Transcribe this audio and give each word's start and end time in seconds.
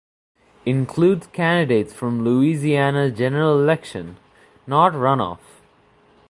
Includes 0.65 1.27
candidates 1.27 1.93
from 1.93 2.23
Louisiana's 2.23 3.15
General 3.15 3.59
Election, 3.61 4.17
not 4.65 4.95
run-off. 4.95 5.61